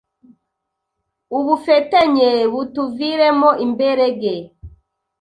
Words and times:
Ubufetenye 1.37 2.29
butuviremo 2.51 3.49
imberege 3.65 4.33